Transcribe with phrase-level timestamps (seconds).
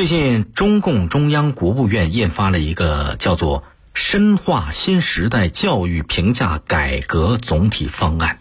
[0.00, 3.60] 最近，中共中央国务院印发了一个叫做
[3.92, 8.38] 《深化新时代教育评价改革总体方案》。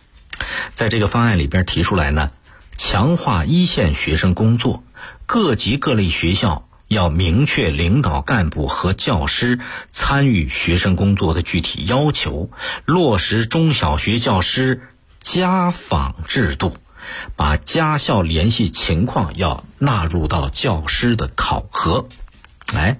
[0.73, 2.31] 在这个方案里边提出来呢，
[2.77, 4.85] 强化一线学生工作，
[5.25, 9.59] 各级各类学校要明确领导干部和教师
[9.91, 12.49] 参与学生工作的具体要求，
[12.85, 14.87] 落实中小学教师
[15.19, 16.77] 家访制度。
[17.35, 22.07] 把家校联系情况要纳入到教师的考核，
[22.73, 22.97] 哎，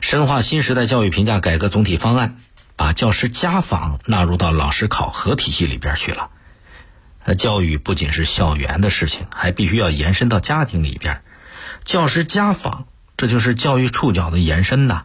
[0.00, 2.40] 深化新时代教育评价改革总体方案，
[2.76, 6.30] 把教师家访纳入到老师考核体系里边去了。
[7.24, 11.22] 呃，教育不仅是校园的事情，还必须要延伸到家庭里边。
[11.84, 12.86] 教师家访，
[13.16, 15.02] 这就是教育触角的延伸呐，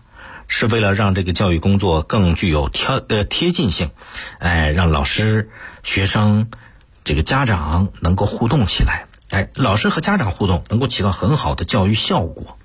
[0.48, 3.92] 是为了让这个教育工作更具有贴呃贴近性，
[4.40, 5.50] 哎，让老师、
[5.84, 6.50] 学生。
[7.04, 12.58] 这个家长能够互动起来，哎，老师和家长互动能够起到很好的教育效果。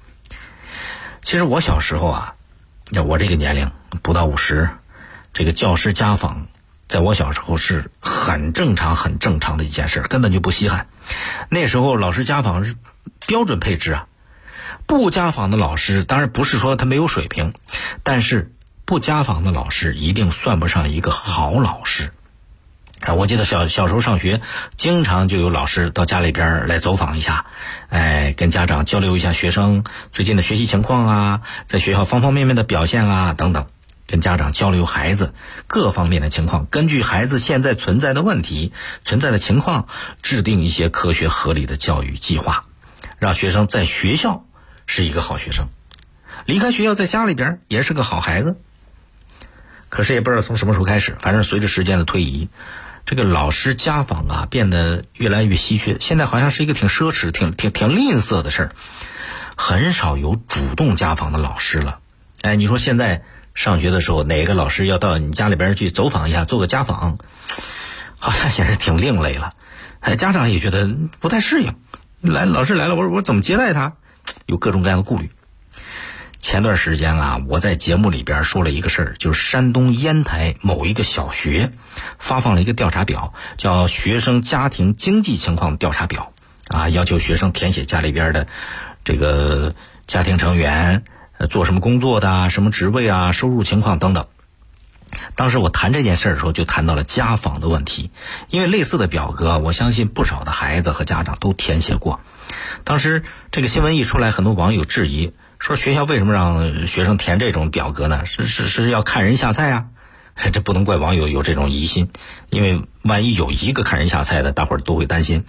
[1.22, 2.34] 其实我小时候啊，
[2.90, 3.70] 要我这个年龄
[4.02, 4.70] 不到五十，
[5.32, 6.46] 这个教师家访，
[6.86, 10.86] 在我小时候是很正常、很正常的一件事，根本就不稀罕。
[11.48, 12.76] 那时候老师家访是
[13.26, 14.06] 标准配置啊，
[14.86, 17.54] 不家访的老师当然不是说他没有水平，
[18.02, 18.52] 但是
[18.84, 22.12] 不家访的老师一定算不上一个好老师。
[23.00, 24.40] 啊，我记得小小时候上学，
[24.74, 27.44] 经常就有老师到家里边来走访一下，
[27.90, 33.66] 哎，跟家长交流一下学生最近的学习情况啊，在学校方方面面的表现啊等等，
[34.06, 35.34] 跟家长交流孩子
[35.66, 38.72] 各方面的情况，根据孩子现在存在的问题、
[39.04, 39.88] 存在的情况，
[40.22, 42.64] 制定一些科学合理的教育计划，
[43.18, 44.46] 让学生在学校
[44.86, 45.68] 是一个好学生，
[46.46, 48.56] 离开学校在家里边也是个好孩子。
[49.88, 52.48] 可是也不知道从什么时候开始，反正随着时间的推移。
[53.06, 55.98] 这个老师家访啊，变得越来越稀缺。
[56.00, 58.70] 现在好像是一个挺奢侈、挺挺挺吝啬的事儿，
[59.56, 62.00] 很少有主动家访的老师了。
[62.40, 63.22] 哎，你说现在
[63.54, 67.18] 上学的时候，哪个老师要到你家里边去走访一下，做个家访，
[68.18, 69.54] 好像显是挺另类了。
[70.00, 71.76] 哎，家长也觉得不太适应。
[72.20, 73.92] 来，老师来了，我我怎么接待他？
[74.46, 75.30] 有各种各样的顾虑。
[76.46, 81.72] 前段时间啊，我在节目里边说了一个事儿，就是山东烟台某一个小学
[82.20, 86.32] 发放了一个调查表，叫学生家庭经济情况调查表，
[86.68, 88.46] 啊，要求学生填写家里边的
[89.02, 89.74] 这个
[90.06, 91.02] 家庭成员
[91.50, 94.28] 做什么工作的、什么职位啊、收入情况等等。
[95.34, 98.12] 当时我谈这件事儿的时候，就谈到了家访的问题，
[98.50, 102.20] 因为类似的表格，我相信不少的孩子和家长都填写过。
[102.84, 105.32] 当时这个新闻一出来，很多网友质疑。
[105.58, 108.24] 说学校为什么让学生填这种表格呢？
[108.26, 109.86] 是是是要看人下菜啊？
[110.52, 112.10] 这不能怪网友有这种疑心，
[112.50, 115.44] 因为万一有一个看人下菜的，大伙儿都会担心，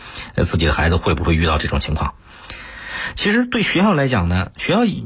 [0.45, 2.15] 自己的孩子会不会遇到这种情况？
[3.15, 5.03] 其实对学校来讲呢，学校也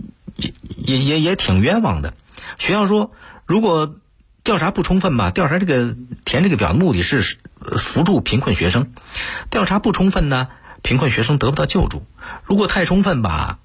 [0.77, 2.13] 也也也挺冤枉的。
[2.59, 3.11] 学校说，
[3.47, 3.95] 如果
[4.43, 5.95] 调查不充分吧，调查这个
[6.25, 7.37] 填这个表的目的是
[7.77, 8.91] 扶助贫困学生，
[9.49, 10.49] 调查不充分呢，
[10.83, 12.03] 贫困学生得不到救助；
[12.43, 13.57] 如果太充分吧。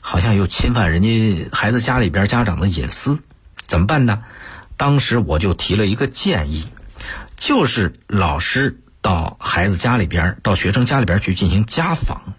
[0.00, 3.20] 好像又侵犯人家孩子家里边家长的隐私，
[3.56, 4.22] 怎么办呢？
[4.76, 6.66] 当时我就提了一个建议，
[7.36, 12.34] 就是老师到孩子家里边、到学生家里边去进行家访。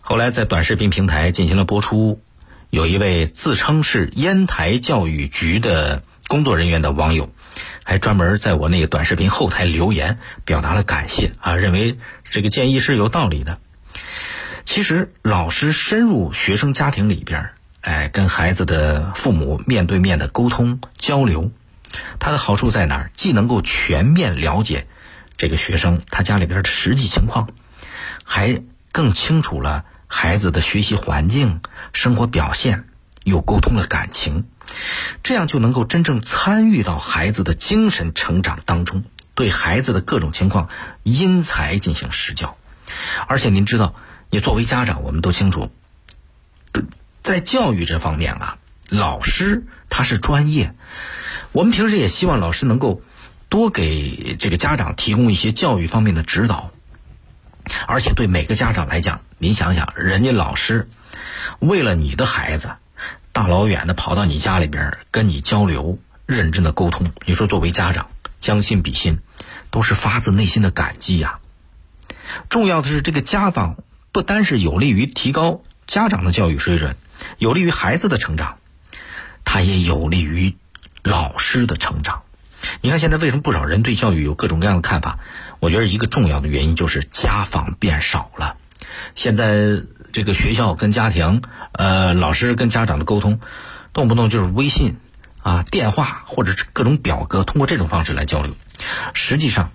[0.00, 2.20] 后来在短视频平台进行了播出，
[2.70, 7.30] 有一位自称是烟台教育局的工作人员的网友，
[7.84, 13.58] 还专门在我那个短视频后台留言，表达了感谢啊，认为这个建议是有道理的。
[14.70, 21.50] 其实，老师深入学生家庭里边，哎，跟孩子的父母面对面的沟通交流，
[22.18, 23.10] 它的好处在哪儿？
[23.14, 24.86] 既能够全面了解
[25.38, 27.48] 这个学生他家里边的实际情况，
[28.24, 28.60] 还
[28.92, 31.62] 更清楚了孩子的学习环境、
[31.94, 32.84] 生活表现，
[33.24, 34.44] 又沟通了感情，
[35.22, 39.04] 这样就能够真正参与到孩子的精神成长当中，
[39.34, 40.68] 对孩子的各种情况
[41.04, 42.58] 因材进行施教。
[43.26, 43.94] 而且您知道。
[44.30, 45.70] 你作为家长，我们都清楚，
[47.22, 48.58] 在教育这方面啊，
[48.88, 50.74] 老师他是专业。
[51.52, 53.02] 我们平时也希望老师能够
[53.48, 56.70] 多给这个家长提供一些教育方面的指导。
[57.86, 60.88] 而且对每个家长来讲，您想想，人家老师
[61.58, 62.76] 为了你的孩子，
[63.32, 67.12] 大老远的跑到你家里边跟你交流，认真的沟通。
[67.24, 68.10] 你说作为家长，
[68.40, 69.20] 将心比心，
[69.70, 71.40] 都是发自内心的感激呀。
[72.50, 73.76] 重要的是这个家访。
[74.12, 76.96] 不单是有利于提高家长的教育水准，
[77.38, 78.58] 有利于孩子的成长，
[79.44, 80.56] 它也有利于
[81.02, 82.22] 老师的成长。
[82.80, 85.18] 你看现在为什么不少人对教育有各种各样的看法？
[85.60, 88.56] 我觉得一个重要的原因就是家访变少了。
[89.14, 89.82] 现在
[90.12, 93.40] 这个学校跟家庭，呃，老师跟家长的沟通，
[93.92, 94.96] 动不动就是微信
[95.42, 98.56] 啊、电话或者是各种表格，通过这种方式来交流。
[99.14, 99.70] 实际上，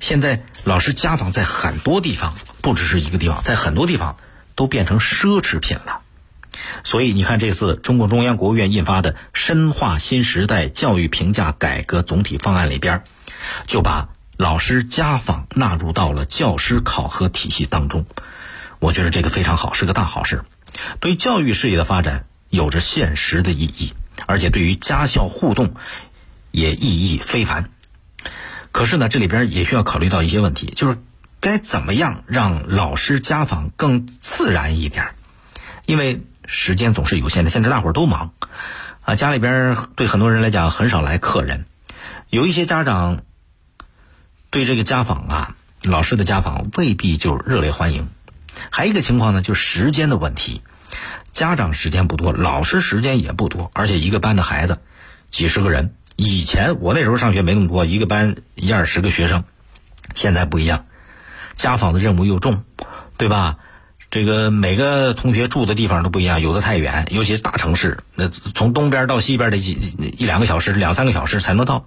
[0.00, 4.16] 现在老师家访在很多地方，不只是一个地方，在很多地方
[4.54, 6.00] 都变成奢侈品了。
[6.84, 13.04] 所以你看，这次中共中央、国务院印发的《深化新时代教育评价改革总体方案》里边，
[13.66, 18.06] 就把老师家访纳入到了教师考核体系当中。
[18.78, 20.44] 我觉得这个非常好，是个大好事，
[20.98, 23.92] 对教育事业的发展有着现实的意义，
[24.26, 25.74] 而且对于家校互动
[26.50, 27.70] 也意义非凡。
[28.72, 30.98] 可是呢，这里边也需要考虑到一些问题，就是
[31.40, 35.14] 该怎么样让老师家访更自然一点，
[35.86, 36.22] 因为。
[36.52, 38.32] 时间总是有限的，现在大伙儿都忙，
[39.02, 41.66] 啊，家里边对很多人来讲很少来客人，
[42.28, 43.20] 有一些家长
[44.50, 48.08] 对这个家访啊，老师的家访未必就热烈欢迎。
[48.70, 50.62] 还有一个情况呢，就是时间的问题，
[51.30, 54.80] 家长时间不多，老师时间也不多，而且一个班的孩子
[55.30, 59.44] 几十个人，以前我那时候上学没那么多，一个班一二十个学生，
[60.14, 60.84] 现在不一样，
[61.54, 62.62] 家访的任务又重，
[63.16, 63.56] 对吧？
[64.10, 69.72] 这个每个同学住的地方都不一样，有的太远，尤其是大城市，那从东边到西边得几
[70.18, 71.86] 一两个小时、两三个小时才能到。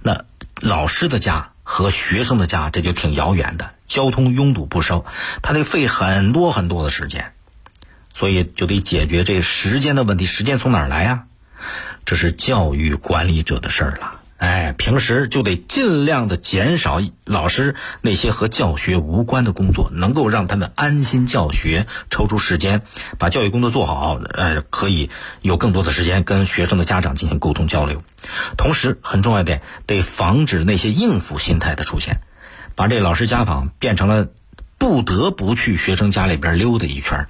[0.00, 0.24] 那
[0.60, 5.04] 老师的家和学生的家这就挺遥远的，交通拥堵不收，
[5.42, 7.34] 他得费很多很多的时间，
[8.14, 10.24] 所以就得解决这时间的问题。
[10.24, 11.24] 时间从哪儿来呀？
[12.10, 14.18] 这是教育管理者的事儿了。
[14.36, 22.82] 哎，平时就得尽量的减少老师那些和教学无关的工作，能够让他们安心教学，抽出时间
[23.16, 24.20] 把教育工作做好。
[24.34, 25.08] 呃，可以
[25.40, 28.02] 有更多的时间跟学生的家长进行沟通交流。
[28.56, 32.22] 同时，很重要一点，得防止那些应付心态的出现，
[32.74, 34.26] 把这老师家访变成了
[34.78, 37.28] 不得不去学生家里边溜达一圈，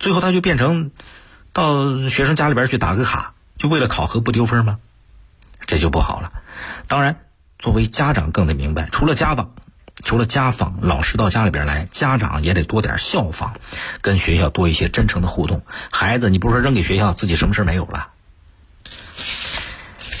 [0.00, 0.90] 最后他就变成
[1.52, 4.78] 到学生家里边去打个卡，就为了考核不丢分吗？
[5.66, 6.32] 这就不好了。
[6.88, 7.20] 当然，
[7.58, 9.52] 作为家长更得明白，除了家访，
[10.02, 13.52] 除了家访，老师到家里边来，家长也得多点效仿，
[14.00, 15.60] 跟学校多一些真诚的互动。
[15.90, 18.08] 孩子，你不是说扔给学校，自己什么事没有了？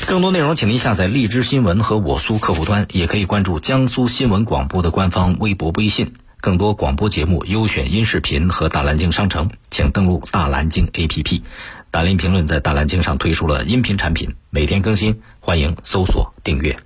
[0.06, 6.12] 更多内容，请您下载荔枝新闻和我苏客户端，也可以关注江苏新闻广播的官方微博、微信。
[6.40, 11.42] 更多广播节目、优选音视频和大蓝鲸商城，请登录大蓝鲸 APP。
[11.90, 16.76] 大林评论在大蓝鲸上推出了音频产品，每天更新，欢迎搜索订阅。